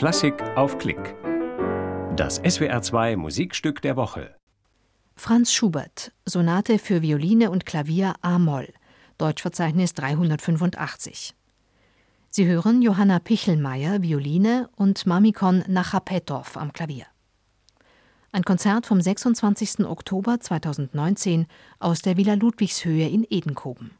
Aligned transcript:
Klassik 0.00 0.42
auf 0.56 0.78
Klick. 0.78 1.14
Das 2.16 2.42
SWR2 2.42 3.18
Musikstück 3.18 3.82
der 3.82 3.96
Woche. 3.96 4.34
Franz 5.14 5.52
Schubert, 5.52 6.12
Sonate 6.24 6.78
für 6.78 7.02
Violine 7.02 7.50
und 7.50 7.66
Klavier 7.66 8.14
A-Moll, 8.22 8.72
Deutschverzeichnis 9.18 9.92
385. 9.92 11.34
Sie 12.30 12.46
hören 12.46 12.80
Johanna 12.80 13.18
Pichelmeier, 13.18 14.00
Violine 14.00 14.70
und 14.74 15.04
Mamikon 15.04 15.64
Nachapetov 15.68 16.56
am 16.56 16.72
Klavier. 16.72 17.04
Ein 18.32 18.44
Konzert 18.44 18.86
vom 18.86 19.02
26. 19.02 19.80
Oktober 19.80 20.40
2019 20.40 21.46
aus 21.78 22.00
der 22.00 22.16
Villa 22.16 22.32
Ludwigshöhe 22.32 23.06
in 23.06 23.26
Edenkoben. 23.28 23.99